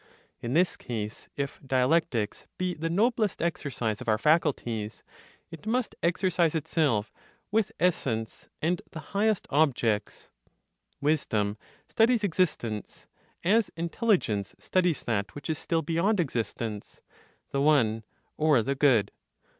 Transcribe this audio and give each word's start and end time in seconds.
In 0.41 0.53
this 0.55 0.77
case, 0.77 1.29
if 1.35 1.59
dialectics 1.63 2.47
be 2.57 2.73
the 2.73 2.89
noblest 2.89 3.39
exercise 3.39 4.01
of 4.01 4.09
our 4.09 4.17
faculties, 4.17 5.03
it 5.51 5.67
must 5.67 5.93
exercise 6.01 6.55
itself 6.55 7.13
with 7.51 7.71
essence 7.79 8.49
and 8.63 8.81
the 8.93 8.99
highest 9.13 9.45
objects. 9.51 10.31
Wisdom 11.01 11.55
studies 11.87 12.23
existence, 12.23 13.05
as 13.43 13.69
intelligence 13.77 14.55
studies 14.57 15.03
that 15.03 15.35
which 15.35 15.51
is 15.51 15.59
still 15.59 15.83
beyond 15.83 16.19
existence 16.19 17.01
(the 17.51 17.61
One, 17.61 18.03
or 18.37 18.63
the 18.63 18.73
Good). 18.73 19.11